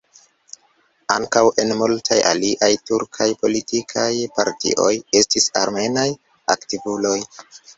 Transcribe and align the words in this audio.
Ankaŭ 1.15 1.43
en 1.63 1.73
multaj 1.81 2.17
aliaj 2.31 2.71
turkaj 2.91 3.29
politikaj 3.43 4.09
partioj 4.39 4.91
estis 5.21 5.49
armenaj 5.63 6.09
aktivuloj. 6.57 7.17